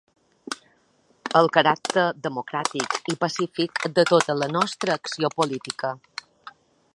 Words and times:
El 1.41 1.49
caràcter 1.57 2.05
democràtic 2.29 2.97
i 3.13 3.17
pacífic 3.25 3.85
de 3.99 4.07
tota 4.13 4.37
la 4.41 4.49
nostra 4.55 4.97
acció 5.03 5.31
política. 5.43 5.93